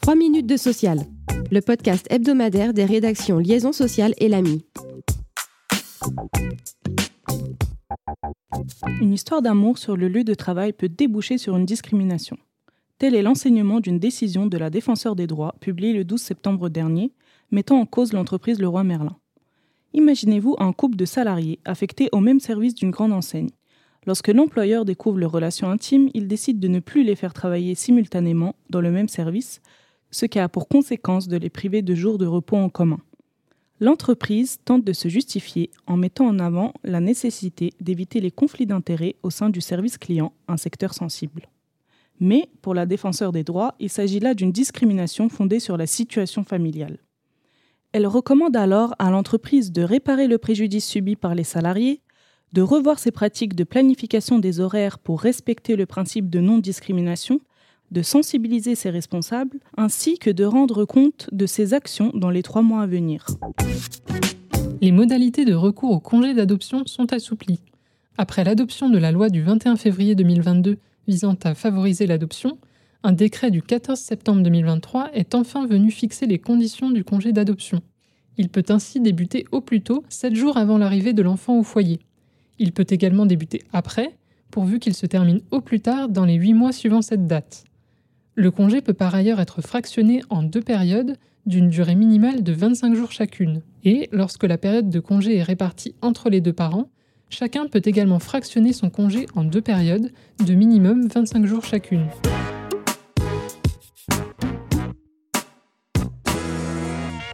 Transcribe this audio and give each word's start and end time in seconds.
3 0.00 0.14
minutes 0.14 0.46
de 0.46 0.56
social, 0.56 1.00
le 1.50 1.60
podcast 1.60 2.06
hebdomadaire 2.10 2.72
des 2.72 2.84
rédactions 2.84 3.38
Liaison 3.38 3.72
sociale 3.72 4.14
et 4.18 4.28
l'AMI. 4.28 4.64
Une 9.00 9.12
histoire 9.12 9.42
d'amour 9.42 9.78
sur 9.78 9.96
le 9.96 10.08
lieu 10.08 10.24
de 10.24 10.34
travail 10.34 10.72
peut 10.72 10.88
déboucher 10.88 11.38
sur 11.38 11.56
une 11.56 11.64
discrimination. 11.64 12.36
Tel 12.98 13.14
est 13.14 13.22
l'enseignement 13.22 13.80
d'une 13.80 13.98
décision 13.98 14.46
de 14.46 14.58
la 14.58 14.68
Défenseur 14.68 15.16
des 15.16 15.26
droits 15.26 15.54
publiée 15.60 15.92
le 15.92 16.04
12 16.04 16.20
septembre 16.20 16.68
dernier, 16.68 17.12
mettant 17.50 17.80
en 17.80 17.86
cause 17.86 18.12
l'entreprise 18.12 18.58
Leroy 18.58 18.84
Merlin. 18.84 19.16
Imaginez-vous 19.94 20.56
un 20.58 20.72
couple 20.72 20.96
de 20.96 21.04
salariés 21.04 21.58
affectés 21.64 22.08
au 22.12 22.20
même 22.20 22.40
service 22.40 22.74
d'une 22.74 22.90
grande 22.90 23.12
enseigne. 23.12 23.50
Lorsque 24.06 24.28
l'employeur 24.28 24.84
découvre 24.84 25.18
leurs 25.18 25.32
relations 25.32 25.70
intimes, 25.70 26.08
il 26.14 26.26
décide 26.26 26.58
de 26.58 26.68
ne 26.68 26.80
plus 26.80 27.04
les 27.04 27.16
faire 27.16 27.34
travailler 27.34 27.74
simultanément 27.74 28.54
dans 28.70 28.80
le 28.80 28.90
même 28.90 29.08
service, 29.08 29.60
ce 30.10 30.26
qui 30.26 30.38
a 30.38 30.48
pour 30.48 30.68
conséquence 30.68 31.28
de 31.28 31.36
les 31.36 31.50
priver 31.50 31.82
de 31.82 31.94
jours 31.94 32.18
de 32.18 32.26
repos 32.26 32.56
en 32.56 32.68
commun. 32.68 33.00
L'entreprise 33.78 34.58
tente 34.64 34.84
de 34.84 34.92
se 34.92 35.08
justifier 35.08 35.70
en 35.86 35.96
mettant 35.96 36.26
en 36.26 36.38
avant 36.38 36.74
la 36.84 37.00
nécessité 37.00 37.72
d'éviter 37.80 38.20
les 38.20 38.30
conflits 38.30 38.66
d'intérêts 38.66 39.16
au 39.22 39.30
sein 39.30 39.48
du 39.48 39.60
service 39.60 39.96
client, 39.96 40.32
un 40.48 40.58
secteur 40.58 40.92
sensible. 40.92 41.48
Mais 42.20 42.50
pour 42.60 42.74
la 42.74 42.84
défenseur 42.84 43.32
des 43.32 43.44
droits, 43.44 43.74
il 43.80 43.88
s'agit 43.88 44.20
là 44.20 44.34
d'une 44.34 44.52
discrimination 44.52 45.30
fondée 45.30 45.60
sur 45.60 45.78
la 45.78 45.86
situation 45.86 46.44
familiale. 46.44 46.98
Elle 47.92 48.06
recommande 48.06 48.56
alors 48.56 48.94
à 48.98 49.10
l'entreprise 49.10 49.72
de 49.72 49.82
réparer 49.82 50.28
le 50.28 50.36
préjudice 50.36 50.86
subi 50.86 51.16
par 51.16 51.34
les 51.34 51.44
salariés, 51.44 52.02
de 52.52 52.62
revoir 52.62 52.98
ses 52.98 53.12
pratiques 53.12 53.54
de 53.54 53.64
planification 53.64 54.38
des 54.38 54.60
horaires 54.60 54.98
pour 54.98 55.20
respecter 55.20 55.76
le 55.76 55.86
principe 55.86 56.28
de 56.30 56.40
non-discrimination, 56.40 57.40
de 57.90 58.02
sensibiliser 58.02 58.74
ses 58.74 58.90
responsables, 58.90 59.58
ainsi 59.76 60.18
que 60.18 60.30
de 60.30 60.44
rendre 60.44 60.84
compte 60.84 61.28
de 61.32 61.46
ses 61.46 61.74
actions 61.74 62.10
dans 62.14 62.30
les 62.30 62.42
trois 62.42 62.62
mois 62.62 62.82
à 62.82 62.86
venir. 62.86 63.26
Les 64.80 64.92
modalités 64.92 65.44
de 65.44 65.54
recours 65.54 65.90
au 65.90 66.00
congé 66.00 66.34
d'adoption 66.34 66.84
sont 66.86 67.12
assouplies. 67.12 67.60
Après 68.16 68.44
l'adoption 68.44 68.88
de 68.88 68.98
la 68.98 69.12
loi 69.12 69.28
du 69.28 69.42
21 69.42 69.76
février 69.76 70.14
2022 70.14 70.78
visant 71.06 71.36
à 71.42 71.54
favoriser 71.54 72.06
l'adoption, 72.06 72.58
un 73.02 73.12
décret 73.12 73.50
du 73.50 73.62
14 73.62 73.98
septembre 73.98 74.42
2023 74.42 75.10
est 75.14 75.34
enfin 75.34 75.66
venu 75.66 75.90
fixer 75.90 76.26
les 76.26 76.38
conditions 76.38 76.90
du 76.90 77.02
congé 77.02 77.32
d'adoption. 77.32 77.80
Il 78.36 78.48
peut 78.48 78.64
ainsi 78.68 79.00
débuter 79.00 79.46
au 79.52 79.60
plus 79.60 79.82
tôt, 79.82 80.04
7 80.08 80.34
jours 80.34 80.56
avant 80.56 80.78
l'arrivée 80.78 81.12
de 81.12 81.22
l'enfant 81.22 81.58
au 81.58 81.62
foyer. 81.62 82.00
Il 82.60 82.72
peut 82.72 82.86
également 82.90 83.24
débuter 83.24 83.62
après, 83.72 84.14
pourvu 84.50 84.78
qu'il 84.78 84.94
se 84.94 85.06
termine 85.06 85.40
au 85.50 85.62
plus 85.62 85.80
tard 85.80 86.10
dans 86.10 86.26
les 86.26 86.34
8 86.34 86.52
mois 86.52 86.72
suivant 86.72 87.00
cette 87.00 87.26
date. 87.26 87.64
Le 88.34 88.50
congé 88.50 88.82
peut 88.82 88.92
par 88.92 89.14
ailleurs 89.14 89.40
être 89.40 89.62
fractionné 89.62 90.20
en 90.28 90.42
deux 90.42 90.60
périodes 90.60 91.16
d'une 91.46 91.70
durée 91.70 91.94
minimale 91.94 92.42
de 92.42 92.52
25 92.52 92.94
jours 92.94 93.12
chacune. 93.12 93.62
Et 93.82 94.10
lorsque 94.12 94.44
la 94.44 94.58
période 94.58 94.90
de 94.90 95.00
congé 95.00 95.38
est 95.38 95.42
répartie 95.42 95.94
entre 96.02 96.28
les 96.28 96.42
deux 96.42 96.52
parents, 96.52 96.90
chacun 97.30 97.66
peut 97.66 97.82
également 97.82 98.18
fractionner 98.18 98.74
son 98.74 98.90
congé 98.90 99.26
en 99.34 99.42
deux 99.42 99.62
périodes 99.62 100.12
de 100.46 100.54
minimum 100.54 101.08
25 101.08 101.46
jours 101.46 101.64
chacune. 101.64 102.08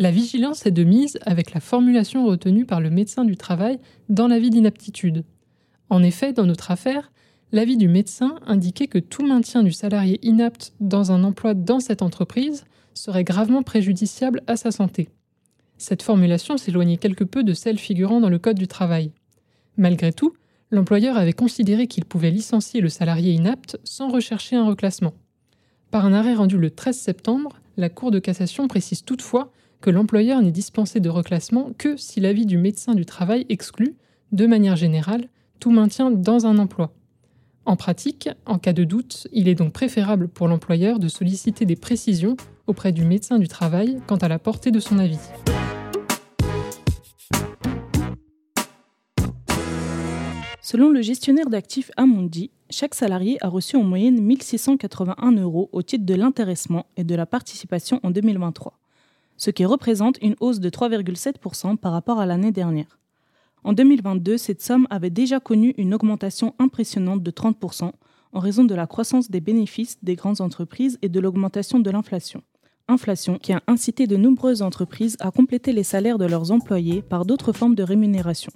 La 0.00 0.10
vigilance 0.10 0.64
est 0.64 0.70
de 0.70 0.82
mise 0.82 1.18
avec 1.26 1.52
la 1.52 1.60
formulation 1.60 2.24
retenue 2.24 2.64
par 2.64 2.80
le 2.80 2.88
médecin 2.88 3.22
du 3.22 3.36
travail 3.36 3.78
dans 4.08 4.28
l'avis 4.28 4.48
d'inaptitude. 4.48 5.24
En 5.90 6.02
effet, 6.02 6.32
dans 6.32 6.46
notre 6.46 6.70
affaire, 6.70 7.12
l'avis 7.52 7.76
du 7.76 7.86
médecin 7.86 8.36
indiquait 8.46 8.86
que 8.86 8.98
tout 8.98 9.26
maintien 9.26 9.62
du 9.62 9.72
salarié 9.72 10.18
inapte 10.22 10.72
dans 10.80 11.12
un 11.12 11.22
emploi 11.22 11.52
dans 11.52 11.80
cette 11.80 12.00
entreprise 12.00 12.64
serait 12.94 13.24
gravement 13.24 13.62
préjudiciable 13.62 14.42
à 14.46 14.56
sa 14.56 14.70
santé. 14.70 15.10
Cette 15.76 16.02
formulation 16.02 16.56
s'éloignait 16.56 16.96
quelque 16.96 17.24
peu 17.24 17.44
de 17.44 17.52
celle 17.52 17.78
figurant 17.78 18.20
dans 18.20 18.30
le 18.30 18.38
Code 18.38 18.58
du 18.58 18.68
travail. 18.68 19.12
Malgré 19.76 20.14
tout, 20.14 20.32
l'employeur 20.70 21.18
avait 21.18 21.34
considéré 21.34 21.88
qu'il 21.88 22.06
pouvait 22.06 22.30
licencier 22.30 22.80
le 22.80 22.88
salarié 22.88 23.34
inapte 23.34 23.78
sans 23.84 24.08
rechercher 24.08 24.56
un 24.56 24.64
reclassement. 24.64 25.12
Par 25.90 26.06
un 26.06 26.14
arrêt 26.14 26.36
rendu 26.36 26.56
le 26.56 26.70
13 26.70 26.96
septembre, 26.96 27.60
la 27.76 27.90
Cour 27.90 28.10
de 28.10 28.18
cassation 28.18 28.66
précise 28.66 29.04
toutefois 29.04 29.52
que 29.80 29.90
l'employeur 29.90 30.42
n'est 30.42 30.50
dispensé 30.50 31.00
de 31.00 31.08
reclassement 31.08 31.70
que 31.78 31.96
si 31.96 32.20
l'avis 32.20 32.46
du 32.46 32.58
médecin 32.58 32.94
du 32.94 33.06
travail 33.06 33.46
exclut, 33.48 33.96
de 34.32 34.46
manière 34.46 34.76
générale, 34.76 35.28
tout 35.58 35.70
maintien 35.70 36.10
dans 36.10 36.46
un 36.46 36.58
emploi. 36.58 36.92
En 37.64 37.76
pratique, 37.76 38.28
en 38.46 38.58
cas 38.58 38.72
de 38.72 38.84
doute, 38.84 39.26
il 39.32 39.48
est 39.48 39.54
donc 39.54 39.72
préférable 39.72 40.28
pour 40.28 40.48
l'employeur 40.48 40.98
de 40.98 41.08
solliciter 41.08 41.66
des 41.66 41.76
précisions 41.76 42.36
auprès 42.66 42.92
du 42.92 43.04
médecin 43.04 43.38
du 43.38 43.48
travail 43.48 44.00
quant 44.06 44.16
à 44.16 44.28
la 44.28 44.38
portée 44.38 44.70
de 44.70 44.80
son 44.80 44.98
avis. 44.98 45.18
Selon 50.62 50.90
le 50.90 51.02
gestionnaire 51.02 51.50
d'actifs 51.50 51.90
Amundi, 51.96 52.50
chaque 52.70 52.94
salarié 52.94 53.38
a 53.40 53.48
reçu 53.48 53.76
en 53.76 53.82
moyenne 53.82 54.20
1681 54.20 55.32
euros 55.32 55.68
au 55.72 55.82
titre 55.82 56.06
de 56.06 56.14
l'intéressement 56.14 56.86
et 56.96 57.02
de 57.02 57.14
la 57.16 57.26
participation 57.26 57.98
en 58.04 58.10
2023 58.10 58.79
ce 59.40 59.50
qui 59.50 59.64
représente 59.64 60.18
une 60.22 60.36
hausse 60.40 60.60
de 60.60 60.68
3,7% 60.68 61.78
par 61.78 61.92
rapport 61.92 62.20
à 62.20 62.26
l'année 62.26 62.52
dernière. 62.52 62.98
En 63.64 63.72
2022, 63.72 64.36
cette 64.36 64.62
somme 64.62 64.86
avait 64.90 65.10
déjà 65.10 65.40
connu 65.40 65.74
une 65.78 65.94
augmentation 65.94 66.54
impressionnante 66.58 67.22
de 67.22 67.30
30% 67.30 67.90
en 68.32 68.38
raison 68.38 68.64
de 68.64 68.74
la 68.74 68.86
croissance 68.86 69.30
des 69.30 69.40
bénéfices 69.40 69.96
des 70.02 70.14
grandes 70.14 70.42
entreprises 70.42 70.98
et 71.02 71.08
de 71.08 71.18
l'augmentation 71.20 71.80
de 71.80 71.90
l'inflation. 71.90 72.42
Inflation 72.86 73.38
qui 73.38 73.52
a 73.52 73.62
incité 73.66 74.06
de 74.06 74.16
nombreuses 74.16 74.62
entreprises 74.62 75.16
à 75.20 75.30
compléter 75.30 75.72
les 75.72 75.84
salaires 75.84 76.18
de 76.18 76.26
leurs 76.26 76.52
employés 76.52 77.00
par 77.00 77.24
d'autres 77.24 77.52
formes 77.52 77.74
de 77.74 77.82
rémunération. 77.82 78.52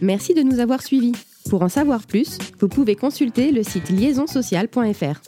Merci 0.00 0.32
de 0.32 0.42
nous 0.42 0.60
avoir 0.60 0.82
suivis. 0.82 1.12
Pour 1.50 1.62
en 1.62 1.68
savoir 1.68 2.06
plus, 2.06 2.38
vous 2.58 2.68
pouvez 2.68 2.96
consulter 2.96 3.52
le 3.52 3.62
site 3.62 3.90
liaisonsocial.fr. 3.90 5.20